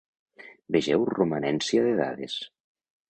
[0.75, 2.39] Vegeu romanència de dades.